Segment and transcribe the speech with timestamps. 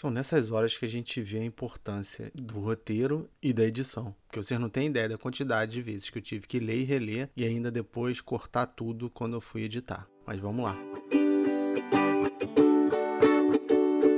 [0.00, 4.14] São nessas horas que a gente vê a importância do roteiro e da edição.
[4.28, 6.84] Porque vocês não têm ideia da quantidade de vezes que eu tive que ler e
[6.84, 10.08] reler e ainda depois cortar tudo quando eu fui editar.
[10.24, 10.76] Mas vamos lá.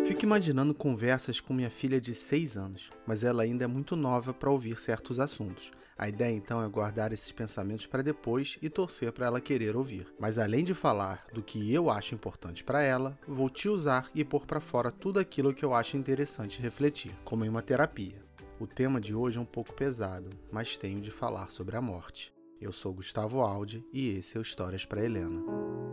[0.07, 4.35] Fico imaginando conversas com minha filha de 6 anos, mas ela ainda é muito nova
[4.35, 5.73] para ouvir certos assuntos.
[6.01, 10.07] A ideia então é guardar esses pensamentos para depois e torcer para ela querer ouvir.
[10.19, 14.25] Mas além de falar do que eu acho importante para ela, vou te usar e
[14.25, 18.25] pôr para fora tudo aquilo que eu acho interessante refletir, como em uma terapia.
[18.59, 22.33] O tema de hoje é um pouco pesado, mas tenho de falar sobre a morte.
[22.59, 25.90] Eu sou Gustavo Aldi e esse é o Histórias para Helena.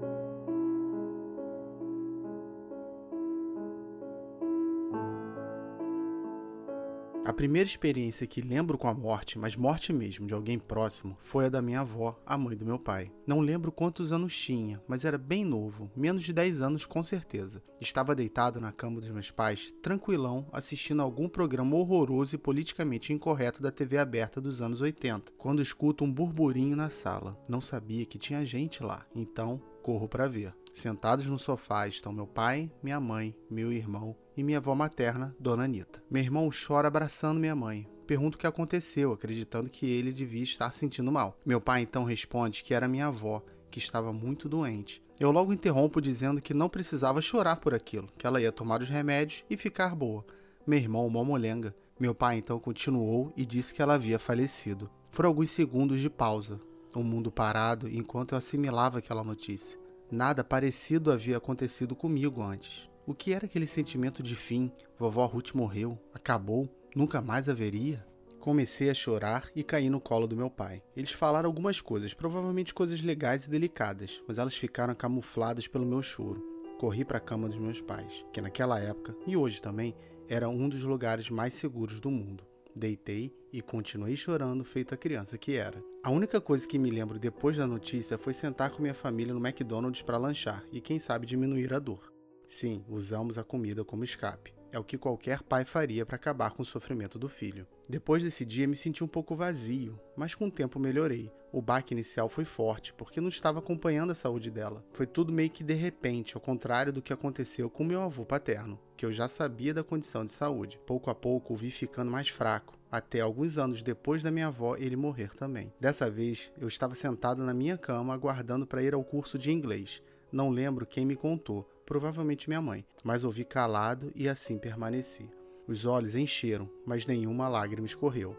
[7.38, 11.50] Primeira experiência que lembro com a morte, mas morte mesmo, de alguém próximo, foi a
[11.50, 13.12] da minha avó, a mãe do meu pai.
[13.28, 17.62] Não lembro quantos anos tinha, mas era bem novo, menos de 10 anos com certeza.
[17.80, 23.62] Estava deitado na cama dos meus pais, tranquilão, assistindo algum programa horroroso e politicamente incorreto
[23.62, 27.38] da TV aberta dos anos 80, quando escuto um burburinho na sala.
[27.48, 30.56] Não sabia que tinha gente lá, então corro para ver.
[30.74, 35.64] Sentados no sofá estão meu pai, minha mãe, meu irmão e minha avó materna, Dona
[35.64, 36.02] Anita.
[36.10, 37.90] Meu irmão chora abraçando minha mãe.
[38.06, 41.38] Pergunto o que aconteceu, acreditando que ele devia estar sentindo mal.
[41.44, 45.04] Meu pai então responde que era minha avó, que estava muito doente.
[45.20, 48.88] Eu logo interrompo dizendo que não precisava chorar por aquilo, que ela ia tomar os
[48.88, 50.24] remédios e ficar boa.
[50.66, 51.76] Meu irmão, uma molenga.
[52.00, 54.90] Meu pai então continuou e disse que ela havia falecido.
[55.10, 56.62] Foram alguns segundos de pausa,
[56.96, 59.80] o um mundo parado enquanto eu assimilava aquela notícia.
[60.12, 62.88] Nada parecido havia acontecido comigo antes.
[63.08, 64.70] O que era aquele sentimento de fim?
[65.00, 68.06] Vovó Ruth morreu, acabou, nunca mais haveria?
[68.38, 70.84] Comecei a chorar e caí no colo do meu pai.
[70.94, 76.02] Eles falaram algumas coisas, provavelmente coisas legais e delicadas, mas elas ficaram camufladas pelo meu
[76.02, 76.44] choro.
[76.78, 79.96] Corri para a cama dos meus pais, que naquela época, e hoje também,
[80.28, 82.44] era um dos lugares mais seguros do mundo.
[82.76, 85.82] Deitei e continuei chorando, feito a criança que era.
[86.04, 89.40] A única coisa que me lembro depois da notícia foi sentar com minha família no
[89.40, 92.17] McDonald's para lanchar e, quem sabe, diminuir a dor.
[92.48, 94.56] Sim, usamos a comida como escape.
[94.72, 97.68] É o que qualquer pai faria para acabar com o sofrimento do filho.
[97.90, 101.32] Depois desse dia me senti um pouco vazio, mas com o tempo melhorei.
[101.52, 104.84] O baque inicial foi forte, porque não estava acompanhando a saúde dela.
[104.92, 108.80] Foi tudo meio que de repente, ao contrário do que aconteceu com meu avô paterno,
[108.98, 110.80] que eu já sabia da condição de saúde.
[110.86, 114.76] Pouco a pouco o vi ficando mais fraco, até alguns anos depois da minha avó
[114.76, 115.72] ele morrer também.
[115.80, 120.02] Dessa vez, eu estava sentado na minha cama aguardando para ir ao curso de inglês.
[120.30, 125.32] Não lembro quem me contou, provavelmente minha mãe, mas ouvi calado e assim permaneci.
[125.66, 128.36] Os olhos encheram, mas nenhuma lágrima escorreu.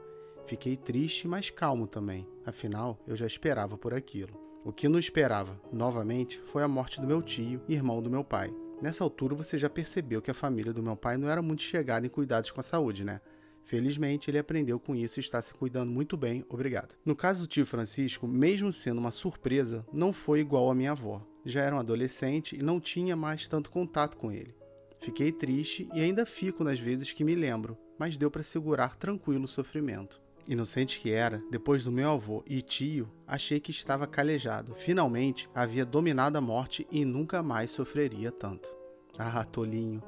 [0.46, 4.38] Fiquei triste, mas calmo também, afinal eu já esperava por aquilo.
[4.64, 8.54] O que não esperava, novamente, foi a morte do meu tio, irmão do meu pai.
[8.82, 12.06] Nessa altura você já percebeu que a família do meu pai não era muito chegada
[12.06, 13.20] em cuidados com a saúde, né?
[13.64, 16.94] Felizmente, ele aprendeu com isso e está se cuidando muito bem, obrigado.
[17.04, 21.26] No caso do tio Francisco, mesmo sendo uma surpresa, não foi igual à minha avó.
[21.44, 24.54] Já era um adolescente e não tinha mais tanto contato com ele.
[25.00, 29.44] Fiquei triste e ainda fico nas vezes que me lembro, mas deu para segurar tranquilo
[29.44, 30.20] o sofrimento.
[30.46, 34.74] Inocente que era, depois do meu avô e tio, achei que estava calejado.
[34.74, 38.74] Finalmente havia dominado a morte e nunca mais sofreria tanto.
[39.18, 40.02] Ah, tolinho,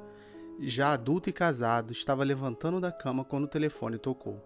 [0.62, 4.42] já adulto e casado, estava levantando da cama quando o telefone tocou.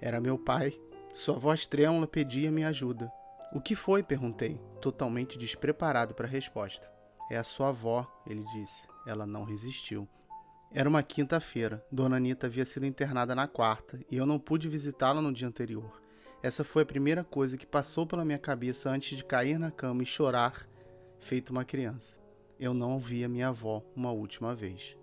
[0.00, 0.72] Era meu pai.
[1.12, 3.12] Sua voz trêmula pedia minha ajuda.
[3.52, 4.02] O que foi?
[4.02, 6.88] perguntei, totalmente despreparado para a resposta.
[7.28, 8.86] É a sua avó, ele disse.
[9.04, 10.08] Ela não resistiu.
[10.72, 11.84] Era uma quinta-feira.
[11.90, 16.00] Dona Anita havia sido internada na quarta e eu não pude visitá-la no dia anterior.
[16.42, 20.04] Essa foi a primeira coisa que passou pela minha cabeça antes de cair na cama
[20.04, 20.68] e chorar,
[21.18, 22.20] feito uma criança.
[22.58, 24.96] Eu não ouvi a minha avó uma última vez.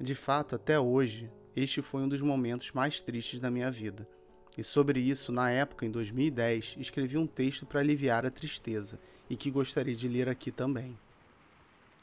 [0.00, 4.08] De fato, até hoje, este foi um dos momentos mais tristes da minha vida.
[4.56, 9.36] E sobre isso, na época, em 2010, escrevi um texto para aliviar a tristeza e
[9.36, 10.98] que gostaria de ler aqui também.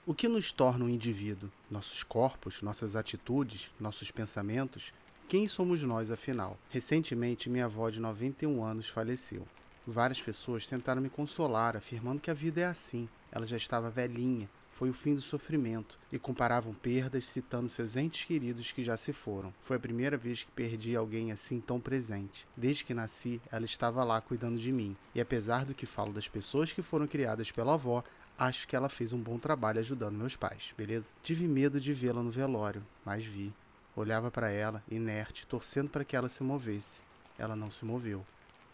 [0.06, 1.52] O que nos torna um indivíduo?
[1.70, 4.94] Nossos corpos, nossas atitudes, nossos pensamentos?
[5.28, 6.58] Quem somos nós, afinal?
[6.70, 9.46] Recentemente, minha avó de 91 anos faleceu.
[9.86, 13.10] Várias pessoas tentaram me consolar, afirmando que a vida é assim.
[13.30, 18.26] Ela já estava velhinha, foi o fim do sofrimento e comparavam perdas citando seus entes
[18.26, 19.54] queridos que já se foram.
[19.62, 22.48] Foi a primeira vez que perdi alguém assim tão presente.
[22.56, 24.96] Desde que nasci, ela estava lá cuidando de mim.
[25.16, 28.04] E apesar do que falo das pessoas que foram criadas pela avó,
[28.38, 31.14] acho que ela fez um bom trabalho ajudando meus pais, beleza?
[31.24, 33.54] Tive medo de vê-la no velório, mas vi.
[33.96, 37.02] Olhava para ela, inerte, torcendo para que ela se movesse.
[37.36, 38.24] Ela não se moveu.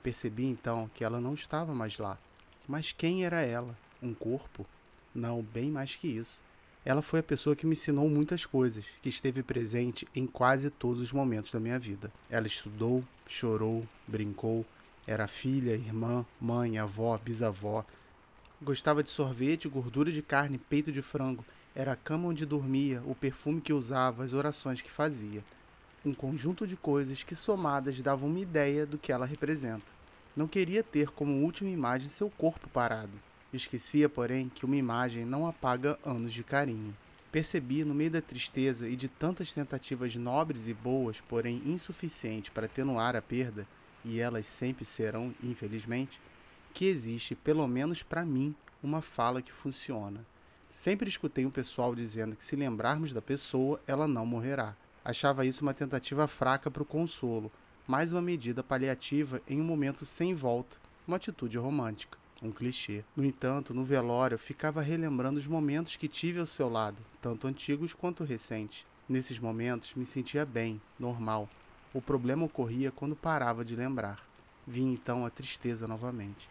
[0.02, 2.18] Percebi então que ela não estava mais lá.
[2.68, 3.78] Mas quem era ela?
[4.02, 4.66] Um corpo?
[5.14, 6.42] Não, bem mais que isso.
[6.86, 11.00] Ela foi a pessoa que me ensinou muitas coisas, que esteve presente em quase todos
[11.00, 12.12] os momentos da minha vida.
[12.30, 14.66] Ela estudou, chorou, brincou,
[15.06, 17.86] era filha, irmã, mãe, avó, bisavó.
[18.62, 21.46] Gostava de sorvete, gordura de carne, peito de frango.
[21.76, 25.44] Era a cama onde dormia, o perfume que usava, as orações que fazia.
[26.06, 29.92] Um conjunto de coisas que somadas davam uma ideia do que ela representa.
[30.36, 33.14] Não queria ter como última imagem seu corpo parado.
[33.54, 36.98] Esquecia, porém, que uma imagem não apaga anos de carinho.
[37.32, 42.66] Percebi, no meio da tristeza e de tantas tentativas nobres e boas, porém insuficientes para
[42.66, 43.68] atenuar a perda,
[44.04, 46.20] e elas sempre serão, infelizmente,
[46.74, 50.26] que existe, pelo menos para mim, uma fala que funciona.
[50.68, 54.76] Sempre escutei um pessoal dizendo que se lembrarmos da pessoa, ela não morrerá.
[55.06, 57.52] Achava isso uma tentativa fraca para o consolo,
[57.86, 60.78] mais uma medida paliativa em um momento sem volta,
[61.08, 63.04] uma atitude romântica um clichê.
[63.16, 67.94] No entanto, no velório, ficava relembrando os momentos que tive ao seu lado, tanto antigos
[67.94, 68.86] quanto recentes.
[69.08, 71.50] Nesses momentos, me sentia bem, normal.
[71.94, 74.20] O problema ocorria quando parava de lembrar.
[74.66, 76.50] Vinha então a tristeza novamente.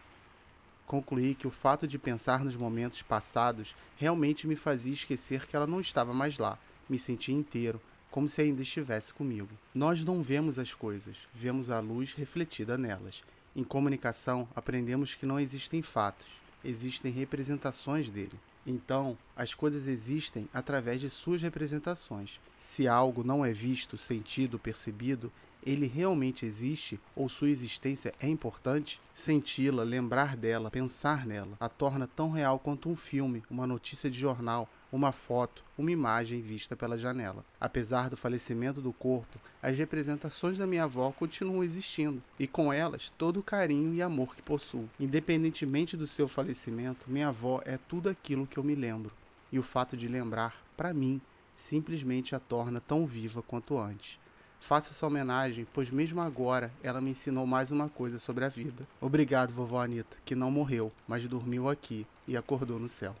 [0.85, 5.65] Concluí que o fato de pensar nos momentos passados realmente me fazia esquecer que ela
[5.65, 6.57] não estava mais lá.
[6.87, 7.81] Me sentia inteiro,
[8.11, 9.49] como se ainda estivesse comigo.
[9.73, 13.23] Nós não vemos as coisas, vemos a luz refletida nelas.
[13.55, 16.27] Em comunicação, aprendemos que não existem fatos,
[16.63, 18.39] existem representações dele.
[18.65, 22.39] Então, as coisas existem através de suas representações.
[22.57, 25.31] Se algo não é visto, sentido, percebido,
[25.65, 28.99] ele realmente existe ou sua existência é importante?
[29.13, 34.19] Senti-la, lembrar dela, pensar nela, a torna tão real quanto um filme, uma notícia de
[34.19, 37.43] jornal, uma foto, uma imagem vista pela janela.
[37.59, 43.11] Apesar do falecimento do corpo, as representações da minha avó continuam existindo, e com elas
[43.17, 44.87] todo o carinho e amor que possuo.
[44.99, 49.11] Independentemente do seu falecimento, minha avó é tudo aquilo que eu me lembro,
[49.51, 51.19] e o fato de lembrar, para mim,
[51.55, 54.19] simplesmente a torna tão viva quanto antes.
[54.63, 58.87] Faço essa homenagem, pois mesmo agora ela me ensinou mais uma coisa sobre a vida.
[59.01, 63.13] Obrigado, vovó Anita, que não morreu, mas dormiu aqui e acordou no céu.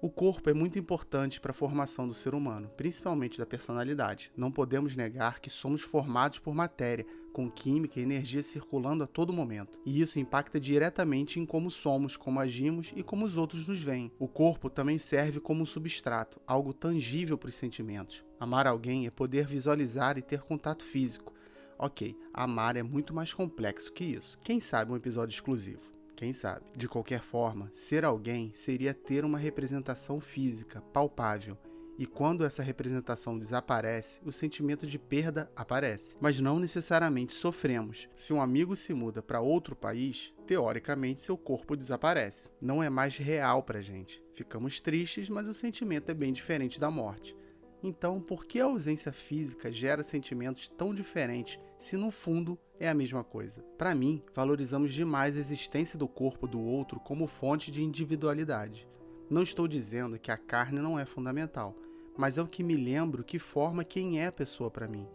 [0.00, 4.30] O corpo é muito importante para a formação do ser humano, principalmente da personalidade.
[4.36, 9.32] Não podemos negar que somos formados por matéria, com química e energia circulando a todo
[9.32, 9.80] momento.
[9.84, 14.12] E isso impacta diretamente em como somos, como agimos e como os outros nos veem.
[14.20, 18.24] O corpo também serve como um substrato, algo tangível para os sentimentos.
[18.38, 21.34] Amar alguém é poder visualizar e ter contato físico.
[21.76, 24.38] Ok, amar é muito mais complexo que isso.
[24.44, 25.97] Quem sabe um episódio exclusivo?
[26.18, 26.64] Quem sabe?
[26.76, 31.56] De qualquer forma, ser alguém seria ter uma representação física, palpável.
[31.96, 36.16] E quando essa representação desaparece, o sentimento de perda aparece.
[36.20, 38.08] Mas não necessariamente sofremos.
[38.16, 42.50] Se um amigo se muda para outro país, teoricamente seu corpo desaparece.
[42.60, 44.20] Não é mais real para gente.
[44.32, 47.36] Ficamos tristes, mas o sentimento é bem diferente da morte.
[47.82, 52.94] Então, por que a ausência física gera sentimentos tão diferentes se no fundo é a
[52.94, 53.62] mesma coisa?
[53.76, 58.88] Para mim, valorizamos demais a existência do corpo do outro como fonte de individualidade.
[59.30, 61.76] Não estou dizendo que a carne não é fundamental,
[62.16, 65.06] mas é o que me lembro que forma quem é a pessoa para mim.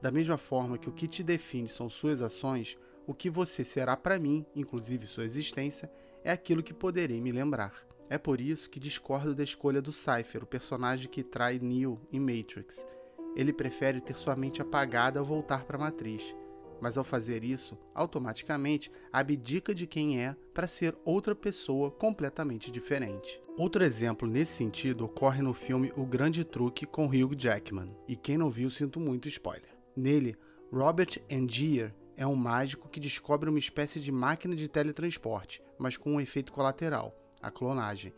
[0.00, 3.96] Da mesma forma que o que te define são suas ações, o que você será
[3.96, 5.90] para mim, inclusive sua existência,
[6.22, 7.84] é aquilo que poderei me lembrar.
[8.08, 12.20] É por isso que discordo da escolha do Cypher, o personagem que trai Neo em
[12.20, 12.86] Matrix.
[13.34, 16.34] Ele prefere ter sua mente apagada ao voltar para a matriz,
[16.80, 23.40] mas ao fazer isso, automaticamente abdica de quem é para ser outra pessoa completamente diferente.
[23.56, 28.36] Outro exemplo nesse sentido ocorre no filme O Grande Truque com Hugh Jackman, e quem
[28.36, 29.70] não viu sinto muito spoiler.
[29.96, 30.36] Nele,
[30.72, 36.14] Robert Angier é um mágico que descobre uma espécie de máquina de teletransporte, mas com
[36.14, 38.14] um efeito colateral a clonagem.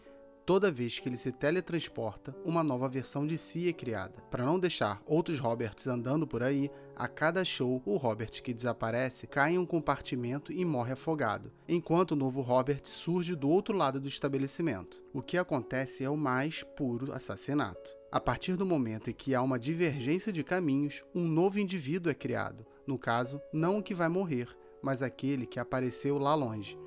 [0.47, 4.23] Toda vez que ele se teletransporta, uma nova versão de si é criada.
[4.31, 9.27] Para não deixar outros Roberts andando por aí, a cada show, o Robert que desaparece
[9.27, 13.99] cai em um compartimento e morre afogado, enquanto o novo Robert surge do outro lado
[13.99, 15.03] do estabelecimento.
[15.15, 17.97] O que acontece é o mais puro assassinato.
[18.13, 22.15] A partir do momento em que há uma divergência de caminhos, um novo indivíduo é
[22.15, 22.67] criado.
[22.87, 26.79] No caso, não o que vai morrer, mas aquele que apareceu lá longe.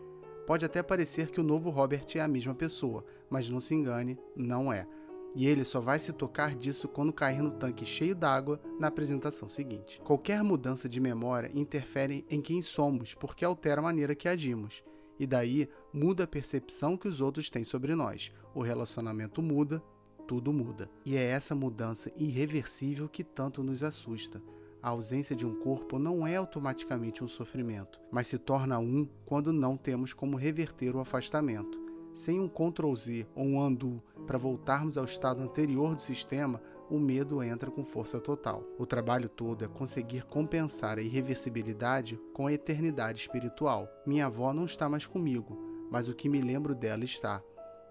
[0.47, 4.17] Pode até parecer que o novo Robert é a mesma pessoa, mas não se engane,
[4.33, 4.87] não é.
[5.35, 9.49] E ele só vai se tocar disso quando cair no tanque cheio d'água na apresentação
[9.49, 9.99] seguinte.
[10.05, 14.85] Qualquer mudança de memória interfere em quem somos, porque altera a maneira que agimos.
[15.19, 18.31] E daí muda a percepção que os outros têm sobre nós.
[18.55, 19.83] O relacionamento muda,
[20.25, 20.89] tudo muda.
[21.05, 24.41] E é essa mudança irreversível que tanto nos assusta.
[24.81, 29.51] A ausência de um corpo não é automaticamente um sofrimento, mas se torna um quando
[29.51, 31.85] não temos como reverter o afastamento.
[32.13, 36.99] sem um Ctrl Z ou um undo para voltarmos ao estado anterior do sistema, o
[36.99, 38.63] medo entra com força total.
[38.79, 43.87] O trabalho todo é conseguir compensar a irreversibilidade com a eternidade espiritual.
[44.05, 45.57] Minha avó não está mais comigo,
[45.91, 47.41] mas o que me lembro dela está.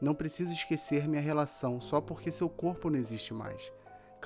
[0.02, 3.70] Não preciso esquecer minha relação só porque seu corpo não existe mais.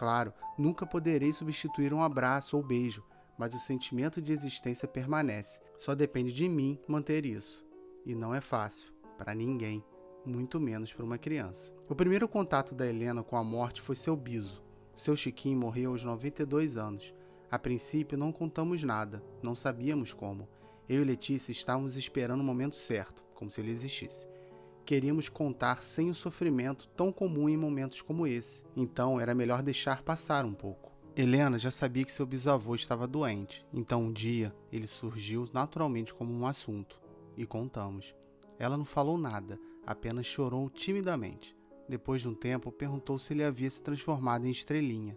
[0.00, 3.04] Claro, nunca poderei substituir um abraço ou beijo,
[3.36, 5.60] mas o sentimento de existência permanece.
[5.76, 7.66] Só depende de mim manter isso.
[8.06, 9.84] E não é fácil, para ninguém,
[10.24, 11.74] muito menos para uma criança.
[11.86, 14.64] O primeiro contato da Helena com a morte foi seu biso.
[14.94, 17.12] Seu Chiquinho morreu aos 92 anos.
[17.50, 20.48] A princípio não contamos nada, não sabíamos como.
[20.88, 24.29] Eu e Letícia estávamos esperando o momento certo, como se ele existisse
[24.90, 30.02] queríamos contar sem o sofrimento tão comum em momentos como esse, então era melhor deixar
[30.02, 30.90] passar um pouco.
[31.14, 36.34] Helena já sabia que seu bisavô estava doente, então um dia ele surgiu naturalmente como
[36.34, 37.00] um assunto
[37.36, 38.12] e contamos.
[38.58, 41.56] Ela não falou nada, apenas chorou timidamente.
[41.88, 45.16] Depois de um tempo, perguntou se ele havia se transformado em estrelinha.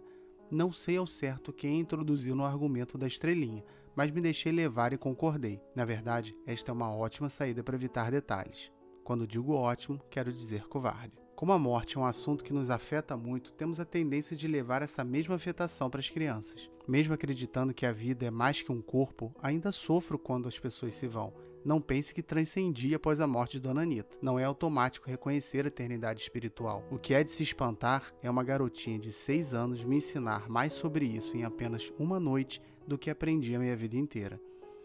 [0.52, 3.64] Não sei ao certo quem introduziu no argumento da estrelinha,
[3.96, 5.60] mas me deixei levar e concordei.
[5.74, 8.72] Na verdade, esta é uma ótima saída para evitar detalhes.
[9.04, 11.12] Quando digo ótimo, quero dizer covarde.
[11.36, 14.80] Como a morte é um assunto que nos afeta muito, temos a tendência de levar
[14.80, 16.70] essa mesma afetação para as crianças.
[16.88, 20.94] Mesmo acreditando que a vida é mais que um corpo, ainda sofro quando as pessoas
[20.94, 21.34] se vão.
[21.62, 24.16] Não pense que transcendi após a morte de Dona Anitta.
[24.22, 26.82] Não é automático reconhecer a eternidade espiritual.
[26.90, 30.72] O que é de se espantar é uma garotinha de 6 anos me ensinar mais
[30.72, 34.40] sobre isso em apenas uma noite do que aprendi a minha vida inteira.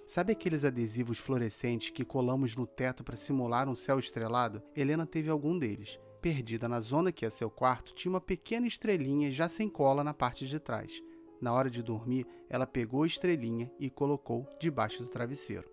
[0.09, 4.59] Sabe aqueles adesivos fluorescentes que colamos no teto para simular um céu estrelado?
[4.75, 5.99] Helena teve algum deles.
[6.19, 10.11] Perdida na zona que é seu quarto, tinha uma pequena estrelinha já sem cola na
[10.11, 10.99] parte de trás.
[11.39, 15.69] Na hora de dormir, ela pegou a estrelinha e colocou debaixo do travesseiro.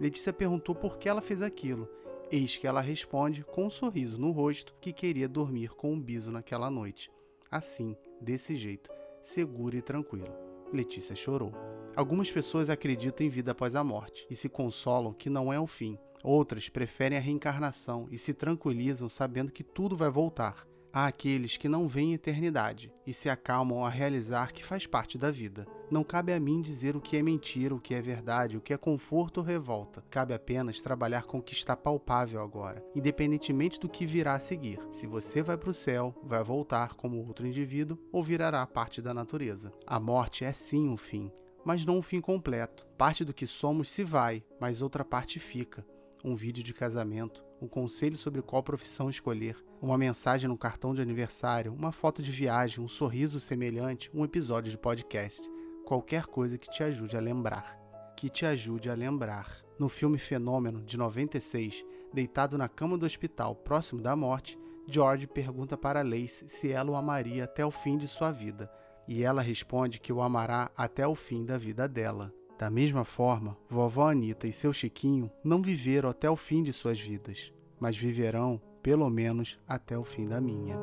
[0.00, 1.86] Letícia perguntou por que ela fez aquilo.
[2.32, 6.32] Eis que ela responde com um sorriso no rosto que queria dormir com um biso
[6.32, 7.10] naquela noite.
[7.50, 8.90] Assim, desse jeito,
[9.20, 10.45] segura e tranquilo.
[10.72, 11.52] Letícia chorou.
[11.94, 15.66] Algumas pessoas acreditam em vida após a morte e se consolam que não é o
[15.66, 15.98] fim.
[16.22, 20.66] Outras preferem a reencarnação e se tranquilizam sabendo que tudo vai voltar.
[20.98, 25.30] Há aqueles que não veem eternidade e se acalmam a realizar que faz parte da
[25.30, 25.66] vida.
[25.90, 28.72] Não cabe a mim dizer o que é mentira, o que é verdade, o que
[28.72, 30.02] é conforto ou revolta.
[30.08, 34.80] Cabe apenas trabalhar com o que está palpável agora, independentemente do que virá a seguir.
[34.90, 39.12] Se você vai para o céu, vai voltar como outro indivíduo ou virará parte da
[39.12, 39.74] natureza.
[39.86, 41.30] A morte é sim um fim,
[41.62, 42.86] mas não um fim completo.
[42.96, 45.84] Parte do que somos se vai, mas outra parte fica.
[46.24, 51.00] Um vídeo de casamento, um conselho sobre qual profissão escolher, uma mensagem no cartão de
[51.00, 55.50] aniversário, uma foto de viagem, um sorriso semelhante, um episódio de podcast.
[55.84, 57.78] Qualquer coisa que te ajude a lembrar.
[58.16, 59.64] Que te ajude a lembrar.
[59.78, 64.58] No filme Fenômeno, de 96, deitado na cama do hospital próximo da morte,
[64.88, 68.70] George pergunta para Lace se ela o amaria até o fim de sua vida
[69.08, 72.32] e ela responde que o amará até o fim da vida dela.
[72.58, 76.98] Da mesma forma, vovó Anita e seu Chiquinho não viveram até o fim de suas
[76.98, 80.76] vidas, mas viverão, pelo menos, até o fim da minha.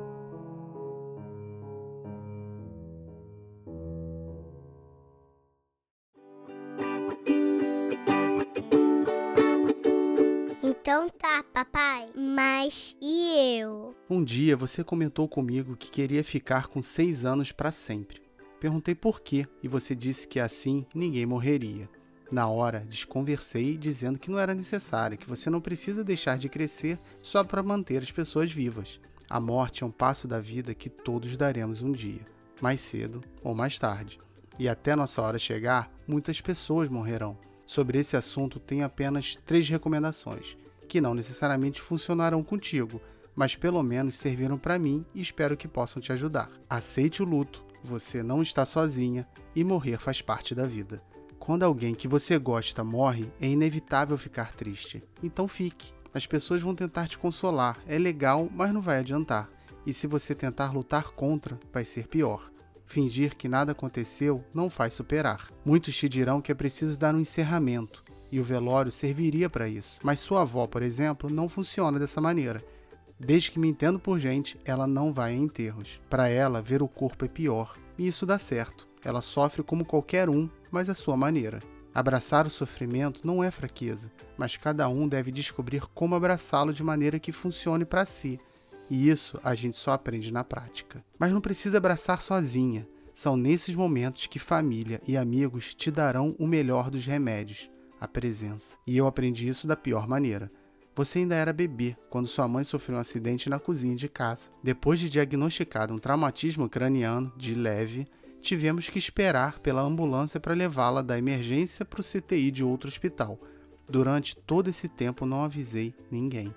[10.61, 12.09] Então tá, papai.
[12.15, 13.95] Mas e eu?
[14.07, 18.22] Um dia você comentou comigo que queria ficar com seis anos para sempre.
[18.63, 21.89] Perguntei por quê e você disse que assim ninguém morreria.
[22.31, 26.97] Na hora, desconversei dizendo que não era necessário, que você não precisa deixar de crescer
[27.21, 29.01] só para manter as pessoas vivas.
[29.29, 32.21] A morte é um passo da vida que todos daremos um dia,
[32.61, 34.17] mais cedo ou mais tarde.
[34.57, 37.37] E até nossa hora chegar, muitas pessoas morrerão.
[37.65, 40.55] Sobre esse assunto, tenho apenas três recomendações
[40.87, 43.01] que não necessariamente funcionarão contigo,
[43.35, 46.49] mas pelo menos serviram para mim e espero que possam te ajudar.
[46.69, 51.01] Aceite o luto, você não está sozinha e morrer faz parte da vida.
[51.37, 55.03] Quando alguém que você gosta morre, é inevitável ficar triste.
[55.21, 55.93] Então fique.
[56.13, 59.49] As pessoas vão tentar te consolar, é legal, mas não vai adiantar.
[59.85, 62.49] E se você tentar lutar contra, vai ser pior.
[62.85, 65.49] Fingir que nada aconteceu não faz superar.
[65.65, 69.99] Muitos te dirão que é preciso dar um encerramento, e o velório serviria para isso.
[70.03, 72.63] Mas sua avó, por exemplo, não funciona dessa maneira.
[73.23, 76.01] Desde que me entendo por gente, ela não vai a enterros.
[76.09, 78.87] Para ela, ver o corpo é pior, e isso dá certo.
[79.03, 81.59] Ela sofre como qualquer um, mas à sua maneira.
[81.93, 87.19] Abraçar o sofrimento não é fraqueza, mas cada um deve descobrir como abraçá-lo de maneira
[87.19, 88.39] que funcione para si.
[88.89, 91.03] E isso a gente só aprende na prática.
[91.17, 92.87] Mas não precisa abraçar sozinha.
[93.13, 97.69] São nesses momentos que família e amigos te darão o melhor dos remédios
[98.03, 98.77] a presença.
[98.85, 100.51] E eu aprendi isso da pior maneira.
[100.95, 104.49] Você ainda era bebê quando sua mãe sofreu um acidente na cozinha de casa.
[104.61, 108.05] Depois de diagnosticado um traumatismo craniano de leve,
[108.39, 113.39] tivemos que esperar pela ambulância para levá-la da emergência para o CTI de outro hospital.
[113.89, 116.53] Durante todo esse tempo não avisei ninguém.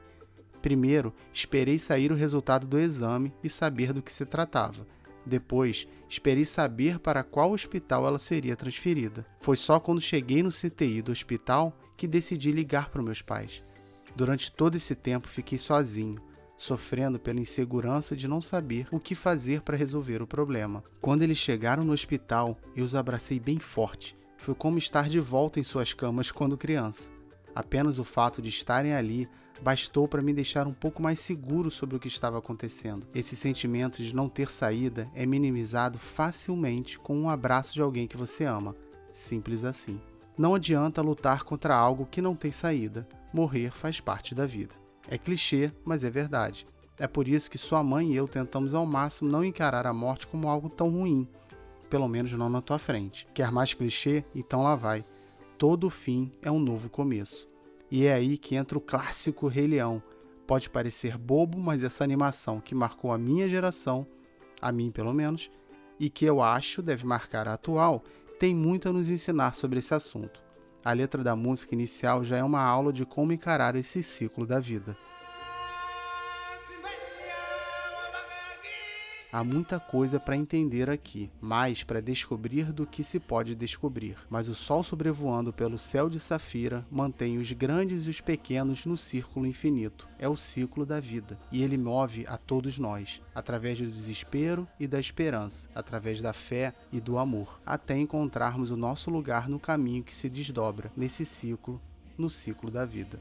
[0.61, 4.87] Primeiro, esperei sair o resultado do exame e saber do que se tratava.
[5.25, 9.27] Depois, esperei saber para qual hospital ela seria transferida.
[9.41, 13.63] Foi só quando cheguei no CTI do hospital que decidi ligar para meus pais.
[14.17, 16.19] Durante todo esse tempo fiquei sozinho,
[16.57, 20.83] sofrendo pela insegurança de não saber o que fazer para resolver o problema.
[21.03, 24.17] Quando eles chegaram no hospital, eu os abracei bem forte.
[24.39, 27.11] Foi como estar de volta em suas camas quando criança.
[27.55, 29.29] Apenas o fato de estarem ali
[29.61, 33.07] bastou para me deixar um pouco mais seguro sobre o que estava acontecendo.
[33.15, 38.17] Esse sentimento de não ter saída é minimizado facilmente com um abraço de alguém que
[38.17, 38.75] você ama.
[39.13, 40.01] Simples assim.
[40.39, 43.07] Não adianta lutar contra algo que não tem saída.
[43.37, 44.75] Morrer faz parte da vida.
[45.07, 46.65] É clichê, mas é verdade.
[46.97, 50.27] É por isso que sua mãe e eu tentamos ao máximo não encarar a morte
[50.27, 51.29] como algo tão ruim.
[51.91, 53.27] Pelo menos não na tua frente.
[53.35, 54.25] Quer mais clichê?
[54.35, 55.05] Então lá vai.
[55.59, 57.47] Todo fim é um novo começo.
[57.91, 60.03] E é aí que entra o clássico Rei Leão.
[60.47, 64.07] Pode parecer bobo, mas essa animação que marcou a minha geração,
[64.63, 65.51] a mim pelo menos,
[66.01, 68.03] e que eu acho deve marcar a atual,
[68.41, 70.46] tem muito a nos ensinar sobre esse assunto.
[70.87, 74.61] A letra da música inicial já é uma aula de como encarar esse ciclo da
[74.61, 74.97] vida.
[79.37, 84.17] Há muita coisa para entender aqui, mais para descobrir do que se pode descobrir.
[84.31, 88.97] Mas o sol sobrevoando pelo céu de safira mantém os grandes e os pequenos no
[88.97, 90.09] círculo infinito.
[90.19, 94.87] É o ciclo da vida, e ele move a todos nós, através do desespero e
[94.87, 100.03] da esperança, através da fé e do amor, até encontrarmos o nosso lugar no caminho
[100.03, 101.79] que se desdobra nesse ciclo,
[102.17, 103.21] no ciclo da vida.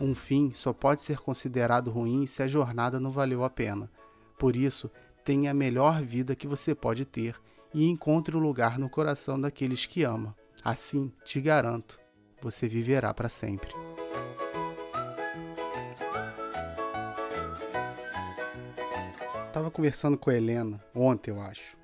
[0.00, 3.90] Um fim só pode ser considerado ruim se a jornada não valeu a pena.
[4.38, 4.88] Por isso,
[5.24, 7.34] tenha a melhor vida que você pode ter
[7.74, 10.36] e encontre o um lugar no coração daqueles que ama.
[10.64, 12.00] Assim, te garanto,
[12.40, 13.74] você viverá para sempre.
[19.48, 21.76] Estava conversando com a Helena ontem, eu acho.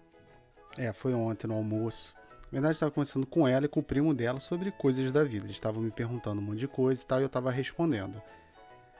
[0.78, 2.14] É, foi ontem no almoço.
[2.54, 5.44] Na verdade, estava conversando com ela e com o primo dela sobre coisas da vida.
[5.44, 8.22] Eles estavam me perguntando um monte de coisa e tal, e eu estava respondendo.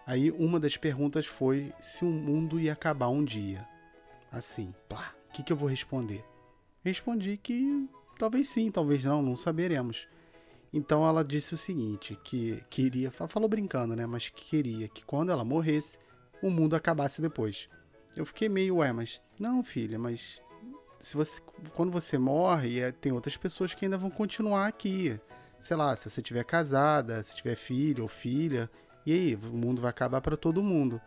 [0.04, 3.64] Aí uma das perguntas foi se o mundo ia acabar um dia.
[4.32, 6.24] Assim, pá, o que, que eu vou responder?
[6.84, 7.88] Respondi que
[8.18, 10.08] talvez sim, talvez não, não saberemos.
[10.72, 15.30] Então ela disse o seguinte, que queria, falou brincando, né, mas que queria que quando
[15.30, 15.96] ela morresse,
[16.42, 17.68] o mundo acabasse depois.
[18.16, 20.42] Eu fiquei meio, ué, mas não, filha, mas
[21.04, 21.40] se você,
[21.74, 25.20] quando você morre, é, tem outras pessoas que ainda vão continuar aqui.
[25.60, 28.70] Sei lá, se você tiver casada, se tiver filho ou filha,
[29.04, 30.98] e aí, o mundo vai acabar para todo mundo.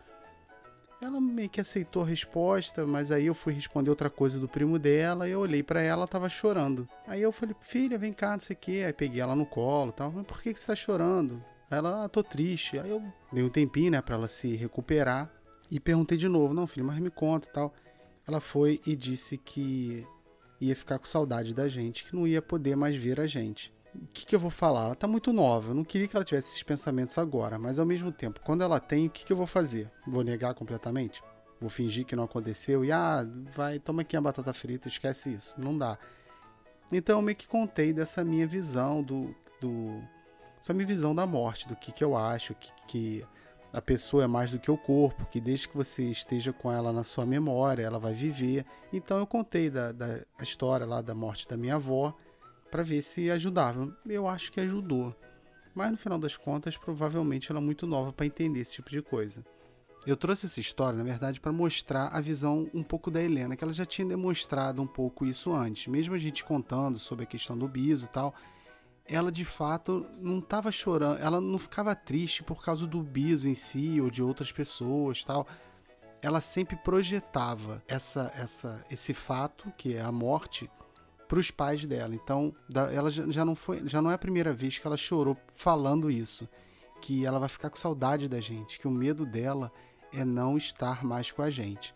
[1.02, 4.78] Ela meio que aceitou a resposta, mas aí eu fui responder outra coisa do primo
[4.78, 6.88] dela e eu olhei para ela, ela tava chorando.
[7.06, 8.84] Aí eu falei, filha, vem cá, não sei o quê.
[8.86, 10.12] Aí peguei ela no colo e tal.
[10.12, 11.42] Mas por que, que você tá chorando?
[11.70, 12.78] Ela, ah, tô triste.
[12.78, 15.30] Aí eu dei um tempinho, né, pra ela se recuperar.
[15.70, 17.74] E perguntei de novo, não, filho, mas me conta e tal
[18.28, 20.06] ela foi e disse que
[20.60, 23.72] ia ficar com saudade da gente, que não ia poder mais ver a gente.
[23.94, 24.84] O que, que eu vou falar?
[24.84, 27.86] Ela tá muito nova, eu não queria que ela tivesse esses pensamentos agora, mas ao
[27.86, 29.90] mesmo tempo, quando ela tem, o que, que eu vou fazer?
[30.06, 31.22] Vou negar completamente?
[31.60, 35.54] Vou fingir que não aconteceu e, ah, vai, toma aqui a batata frita, esquece isso.
[35.58, 35.98] Não dá.
[36.92, 39.34] Então eu meio que contei dessa minha visão do.
[39.60, 40.00] do
[40.60, 43.26] essa minha visão da morte, do que, que eu acho, que, que
[43.72, 46.92] a pessoa é mais do que o corpo, que desde que você esteja com ela
[46.92, 48.64] na sua memória, ela vai viver.
[48.92, 52.14] Então eu contei da, da a história lá da morte da minha avó
[52.70, 53.94] para ver se ajudava.
[54.06, 55.14] Eu acho que ajudou.
[55.74, 59.02] Mas no final das contas, provavelmente ela é muito nova para entender esse tipo de
[59.02, 59.44] coisa.
[60.06, 63.62] Eu trouxe essa história, na verdade, para mostrar a visão um pouco da Helena, que
[63.62, 65.86] ela já tinha demonstrado um pouco isso antes.
[65.86, 68.34] Mesmo a gente contando sobre a questão do biso e tal,
[69.08, 73.54] ela de fato não estava chorando, ela não ficava triste por causa do biso em
[73.54, 75.46] si ou de outras pessoas, tal.
[76.20, 80.70] Ela sempre projetava essa, essa, esse fato, que é a morte,
[81.26, 82.14] para os pais dela.
[82.14, 82.54] Então,
[82.92, 86.48] ela já não foi, já não é a primeira vez que ela chorou falando isso,
[87.00, 89.72] que ela vai ficar com saudade da gente, que o medo dela
[90.12, 91.94] é não estar mais com a gente.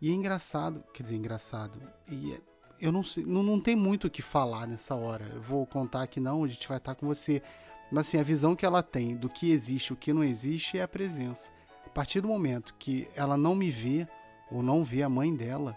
[0.00, 2.40] E é engraçado, quer dizer, engraçado, e é
[2.80, 5.26] eu não sei, não, não tem muito o que falar nessa hora.
[5.32, 7.42] Eu vou contar que não, a gente vai estar com você.
[7.90, 10.82] Mas assim, a visão que ela tem do que existe o que não existe é
[10.82, 11.50] a presença.
[11.84, 14.06] A partir do momento que ela não me vê
[14.50, 15.76] ou não vê a mãe dela,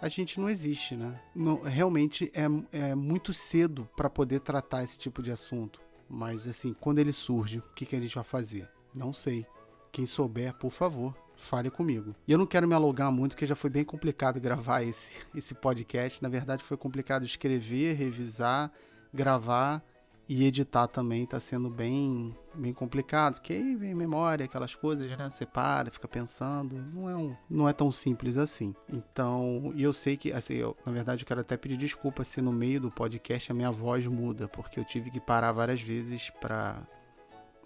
[0.00, 1.20] a gente não existe, né?
[1.34, 2.44] Não, realmente é,
[2.90, 5.80] é muito cedo para poder tratar esse tipo de assunto.
[6.08, 8.68] Mas assim, quando ele surge, o que, que a gente vai fazer?
[8.96, 9.46] Não sei.
[9.90, 12.14] Quem souber, por favor, fale comigo.
[12.26, 15.54] E eu não quero me alugar muito, porque já foi bem complicado gravar esse, esse
[15.54, 16.22] podcast.
[16.22, 18.70] Na verdade, foi complicado escrever, revisar,
[19.14, 19.82] gravar
[20.28, 25.30] e editar também está sendo bem, bem complicado, porque aí vem memória, aquelas coisas, né?
[25.30, 28.74] Você para, fica pensando, não é, um, não é tão simples assim.
[28.92, 32.42] Então, e eu sei que, assim, eu, na verdade, eu quero até pedir desculpa se
[32.42, 36.28] no meio do podcast a minha voz muda, porque eu tive que parar várias vezes
[36.28, 36.86] para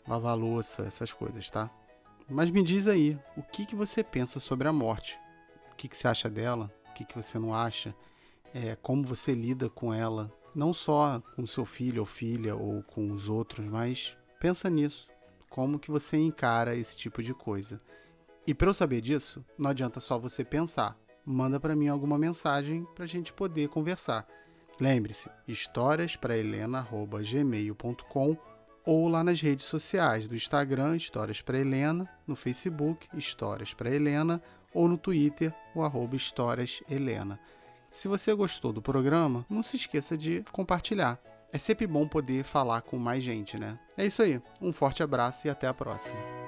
[0.06, 1.68] lavar louça, essas coisas, tá?
[2.32, 5.18] Mas me diz aí, o que, que você pensa sobre a morte?
[5.70, 6.72] O que, que você acha dela?
[6.90, 7.94] O que, que você não acha?
[8.54, 10.32] É, como você lida com ela?
[10.54, 15.08] não só com seu filho ou filha ou com os outros, mas pensa nisso,
[15.48, 17.80] como que você encara esse tipo de coisa.
[18.46, 20.98] E para eu saber disso, não adianta só você pensar.
[21.24, 24.26] Manda para mim alguma mensagem para a gente poder conversar.
[24.80, 28.36] Lembre-se, historiasprahelena@gmail.com
[28.84, 34.42] ou lá nas redes sociais do Instagram Histórias para Helena, no Facebook Histórias para Helena
[34.74, 37.38] ou no Twitter o arroba Histórias Helena.
[37.90, 41.20] Se você gostou do programa, não se esqueça de compartilhar.
[41.52, 43.78] É sempre bom poder falar com mais gente, né?
[43.96, 44.40] É isso aí.
[44.60, 46.41] Um forte abraço e até a próxima.